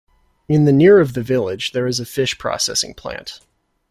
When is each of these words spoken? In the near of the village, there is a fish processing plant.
In 0.47 0.65
the 0.65 0.71
near 0.71 0.99
of 0.99 1.13
the 1.13 1.21
village, 1.21 1.73
there 1.73 1.85
is 1.85 1.99
a 1.99 2.07
fish 2.07 2.35
processing 2.39 2.95
plant. 2.95 3.39